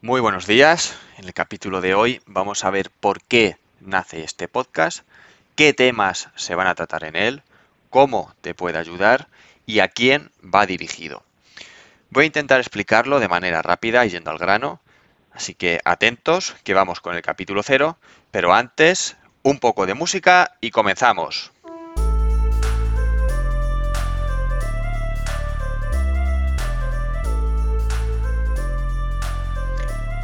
Muy 0.00 0.20
buenos 0.20 0.46
días. 0.46 0.96
En 1.16 1.24
el 1.24 1.34
capítulo 1.34 1.80
de 1.80 1.92
hoy 1.92 2.22
vamos 2.24 2.62
a 2.62 2.70
ver 2.70 2.88
por 2.88 3.20
qué 3.20 3.56
nace 3.80 4.22
este 4.22 4.46
podcast, 4.46 5.00
qué 5.56 5.72
temas 5.72 6.28
se 6.36 6.54
van 6.54 6.68
a 6.68 6.76
tratar 6.76 7.02
en 7.02 7.16
él, 7.16 7.42
cómo 7.90 8.32
te 8.40 8.54
puede 8.54 8.78
ayudar 8.78 9.26
y 9.66 9.80
a 9.80 9.88
quién 9.88 10.30
va 10.40 10.66
dirigido. 10.66 11.24
Voy 12.10 12.22
a 12.22 12.26
intentar 12.28 12.60
explicarlo 12.60 13.18
de 13.18 13.26
manera 13.26 13.60
rápida 13.60 14.06
y 14.06 14.10
yendo 14.10 14.30
al 14.30 14.38
grano, 14.38 14.80
así 15.32 15.54
que 15.54 15.80
atentos 15.84 16.54
que 16.62 16.74
vamos 16.74 17.00
con 17.00 17.16
el 17.16 17.22
capítulo 17.22 17.64
cero, 17.64 17.98
pero 18.30 18.54
antes 18.54 19.16
un 19.42 19.58
poco 19.58 19.84
de 19.84 19.94
música 19.94 20.56
y 20.60 20.70
comenzamos. 20.70 21.50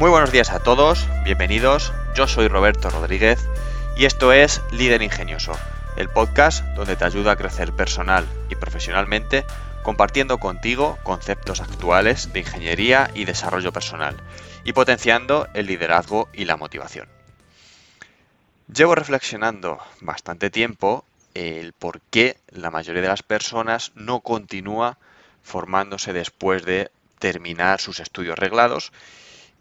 Muy 0.00 0.08
buenos 0.08 0.32
días 0.32 0.50
a 0.50 0.60
todos, 0.60 1.06
bienvenidos. 1.24 1.92
Yo 2.14 2.26
soy 2.26 2.48
Roberto 2.48 2.88
Rodríguez 2.88 3.38
y 3.98 4.06
esto 4.06 4.32
es 4.32 4.62
Líder 4.72 5.02
Ingenioso, 5.02 5.52
el 5.98 6.08
podcast 6.08 6.64
donde 6.68 6.96
te 6.96 7.04
ayuda 7.04 7.32
a 7.32 7.36
crecer 7.36 7.74
personal 7.74 8.26
y 8.48 8.54
profesionalmente 8.54 9.44
compartiendo 9.82 10.38
contigo 10.38 10.98
conceptos 11.02 11.60
actuales 11.60 12.32
de 12.32 12.40
ingeniería 12.40 13.10
y 13.12 13.26
desarrollo 13.26 13.74
personal 13.74 14.16
y 14.64 14.72
potenciando 14.72 15.48
el 15.52 15.66
liderazgo 15.66 16.30
y 16.32 16.46
la 16.46 16.56
motivación. 16.56 17.06
Llevo 18.74 18.94
reflexionando 18.94 19.80
bastante 20.00 20.48
tiempo 20.48 21.04
el 21.34 21.74
por 21.74 22.00
qué 22.08 22.38
la 22.48 22.70
mayoría 22.70 23.02
de 23.02 23.08
las 23.08 23.22
personas 23.22 23.92
no 23.96 24.20
continúa 24.20 24.96
formándose 25.42 26.14
después 26.14 26.64
de 26.64 26.90
terminar 27.18 27.82
sus 27.82 28.00
estudios 28.00 28.38
reglados 28.38 28.92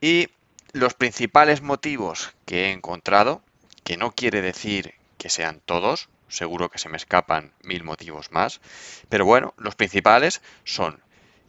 y 0.00 0.28
los 0.72 0.94
principales 0.94 1.62
motivos 1.62 2.32
que 2.46 2.66
he 2.66 2.72
encontrado, 2.72 3.42
que 3.84 3.96
no 3.96 4.12
quiere 4.12 4.40
decir 4.40 4.94
que 5.18 5.28
sean 5.28 5.60
todos, 5.64 6.08
seguro 6.28 6.70
que 6.70 6.78
se 6.78 6.88
me 6.88 6.96
escapan 6.96 7.52
mil 7.62 7.84
motivos 7.84 8.30
más, 8.30 8.60
pero 9.08 9.24
bueno, 9.24 9.52
los 9.58 9.74
principales 9.74 10.40
son, 10.64 11.02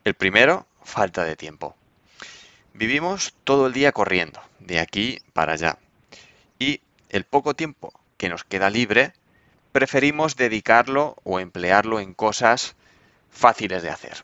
el 0.04 0.16
primero, 0.16 0.66
falta 0.84 1.24
de 1.24 1.36
tiempo. 1.36 1.76
Vivimos 2.74 3.34
todo 3.44 3.68
el 3.68 3.74
día 3.74 3.92
corriendo, 3.92 4.42
de 4.60 4.80
aquí 4.80 5.20
para 5.34 5.54
allá, 5.54 5.78
y 6.58 6.82
el 7.10 7.26
poco 7.26 7.54
tiempo 7.54 7.94
que 8.18 8.30
nos 8.30 8.44
queda 8.44 8.70
libre, 8.70 9.14
preferimos 9.72 10.36
dedicarlo 10.36 11.16
o 11.24 11.40
emplearlo 11.40 12.00
en 12.00 12.14
cosas 12.14 12.76
fáciles 13.30 13.84
de 13.84 13.90
hacer, 13.90 14.24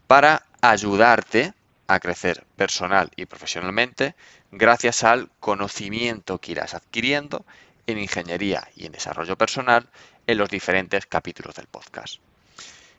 para 0.08 0.46
ayudarte 0.62 1.54
a 1.88 2.00
crecer 2.00 2.46
personal 2.56 3.12
y 3.16 3.26
profesionalmente 3.26 4.16
gracias 4.52 5.04
al 5.04 5.30
conocimiento 5.40 6.40
que 6.40 6.54
irás 6.54 6.74
adquiriendo 6.74 7.46
en 7.88 8.00
ingeniería 8.00 8.68
y 8.76 8.86
en 8.86 8.94
desarrollo 8.94 9.38
personal 9.38 9.90
en 10.28 10.38
los 10.38 10.50
diferentes 10.50 11.06
capítulos 11.06 11.56
del 11.56 11.68
podcast. 11.68 12.20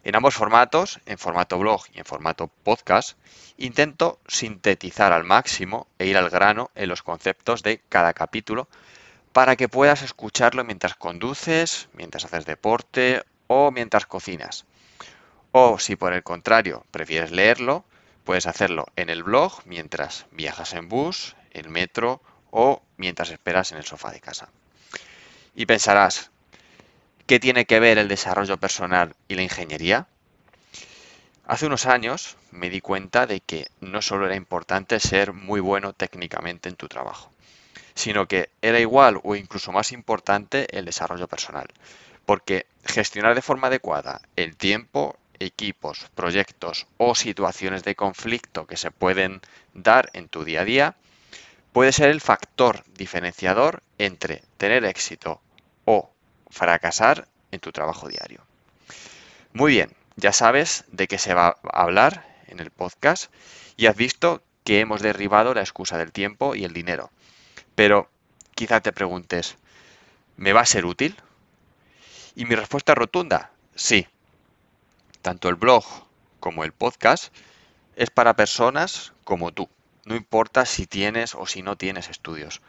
En 0.05 0.15
ambos 0.17 0.35
formatos, 0.35 1.01
en 1.07 1.17
formato 1.17 1.59
blog 1.59 1.87
y 1.95 1.99
en 1.99 2.05
formato 2.05 2.49
podcast, 2.49 3.17
intento 3.57 4.21
sintetizar 4.27 5.15
al 5.15 5.25
máximo 5.25 5.87
e 5.99 6.05
ir 6.05 6.19
al 6.19 6.29
grano 6.29 6.71
en 6.75 6.91
los 6.91 7.03
conceptos 7.03 7.63
de 7.63 7.81
cada 7.89 8.13
capítulo 8.13 8.69
para 9.33 9.57
que 9.57 9.71
puedas 9.71 10.03
escucharlo 10.03 10.63
mientras 10.63 10.95
conduces, 10.95 11.89
mientras 11.95 12.27
haces 12.27 12.45
deporte 12.45 13.25
o 13.47 13.71
mientras 13.71 14.05
cocinas. 14.05 14.67
O 15.53 15.79
si 15.79 15.97
por 15.97 16.13
el 16.13 16.23
contrario 16.23 16.85
prefieres 16.91 17.31
leerlo, 17.31 17.87
puedes 18.25 18.47
hacerlo 18.47 18.85
en 18.97 19.09
el 19.09 19.23
blog 19.23 19.63
mientras 19.65 20.27
viajas 20.33 20.75
en 20.75 20.91
bus, 20.91 21.35
en 21.51 21.73
metro 21.73 22.21
o 22.51 22.83
mientras 22.99 23.31
esperas 23.31 23.73
en 23.73 23.79
el 23.79 23.85
sofá 23.85 24.11
de 24.11 24.21
casa. 24.21 24.51
Y 25.55 25.65
pensarás, 25.65 26.31
¿Qué 27.27 27.41
tiene 27.41 27.65
que 27.65 27.81
ver 27.81 27.97
el 27.97 28.09
desarrollo 28.09 28.59
personal 28.59 29.17
y 29.29 29.35
la 29.35 29.43
ingeniería? 29.43 30.07
Hace 31.47 31.65
unos 31.65 31.87
años 31.87 32.37
me 32.51 32.69
di 32.69 32.83
cuenta 32.83 33.27
de 33.27 33.41
que 33.41 33.69
no 33.81 34.03
solo 34.03 34.27
era 34.27 34.37
importante 34.37 35.01
ser 35.01 35.33
muy 35.33 35.61
bueno 35.61 35.95
técnicamente 35.95 36.69
en 36.69 36.77
tu 36.77 36.87
trabajo, 36.87 37.31
sino 37.95 38.29
que 38.29 38.51
era 38.61 38.79
igual 38.79 39.21
o 39.23 39.37
incluso 39.37 39.73
más 39.73 39.93
importante 39.93 40.67
el 40.77 40.85
desarrollo 40.85 41.27
personal, 41.27 41.69
porque 42.27 42.67
gestionar 42.85 43.35
de 43.35 43.41
forma 43.41 43.69
adecuada 43.69 44.21
el 44.37 44.55
tiempo, 44.55 45.17
equipos, 45.39 46.11
proyectos 46.15 46.87
o 46.99 47.15
situaciones 47.15 47.85
de 47.85 47.95
conflicto 47.95 48.67
que 48.67 48.77
se 48.77 48.91
pueden 48.91 49.41
dar 49.73 50.11
en 50.13 50.29
tu 50.29 50.45
día 50.45 50.61
a 50.61 50.65
día 50.67 50.97
puede 51.73 51.93
ser 51.93 52.11
el 52.11 52.21
factor 52.21 52.85
diferenciador 52.99 53.83
entre 53.97 54.43
tener 54.59 54.85
éxito 54.85 55.41
o 55.87 56.14
fracasar 56.51 57.29
en 57.51 57.61
tu 57.61 57.73
trabajo 57.73 58.09
diario. 58.09 58.45
Muy 59.53 59.73
bien, 59.73 59.95
ya 60.17 60.33
sabes 60.33 60.85
de 60.89 61.09
qué 61.09 61.19
se 61.19 61.35
va 61.35 61.57
a 61.73 61.83
hablar 61.83 62.27
en 62.49 62.61
el 62.61 62.71
podcast 62.71 63.33
y 63.77 63.87
has 63.87 63.97
visto 63.97 64.43
que 64.65 64.81
hemos 64.81 65.03
derribado 65.03 65.55
la 65.55 65.61
excusa 65.61 65.99
del 65.99 66.13
tiempo 66.13 66.55
y 66.55 66.65
el 66.65 66.73
dinero. 66.73 67.11
Pero 67.75 68.09
quizá 68.55 68.81
te 68.81 68.93
preguntes, 68.93 69.57
¿me 70.37 70.53
va 70.53 70.63
a 70.63 70.67
ser 70.67 70.87
útil? 70.87 71.17
Y 72.35 72.47
mi 72.47 72.55
respuesta 72.55 72.93
es 72.93 72.99
rotunda, 72.99 73.51
sí. 73.75 74.07
Tanto 75.23 75.49
el 75.49 75.55
blog 75.55 75.85
como 76.41 76.65
el 76.65 76.73
podcast 76.73 77.33
es 77.97 78.11
para 78.11 78.37
personas 78.37 79.13
como 79.25 79.53
tú. 79.53 79.69
No 80.05 80.17
importa 80.17 80.67
si 80.67 80.87
tienes 80.87 81.35
o 81.35 81.47
si 81.47 81.63
no 81.63 81.77
tienes 81.77 82.09
estudios. 82.09 82.61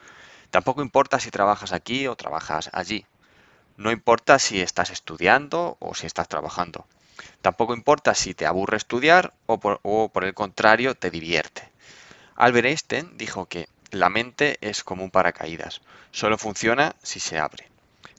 Tampoco 0.51 0.81
importa 0.81 1.19
si 1.19 1.31
trabajas 1.31 1.73
aquí 1.73 2.07
o 2.07 2.15
trabajas 2.15 2.69
allí. 2.71 3.05
No 3.77 3.91
importa 3.91 4.39
si 4.39 4.61
estás 4.61 4.89
estudiando 4.89 5.77
o 5.79 5.95
si 5.95 6.05
estás 6.05 6.27
trabajando. 6.27 6.87
Tampoco 7.41 7.73
importa 7.73 8.15
si 8.15 8.33
te 8.33 8.45
aburre 8.45 8.77
estudiar 8.77 9.33
o 9.45 9.59
por, 9.59 10.23
el 10.23 10.33
contrario 10.33 10.95
te 10.95 11.11
divierte. 11.11 11.71
Albert 12.35 12.67
Einstein 12.67 13.17
dijo 13.17 13.47
que 13.47 13.67
la 13.91 14.09
mente 14.09 14.57
es 14.61 14.83
como 14.83 15.03
un 15.03 15.11
paracaídas, 15.11 15.81
solo 16.11 16.37
funciona 16.37 16.95
si 17.01 17.19
se 17.19 17.37
abre. 17.37 17.69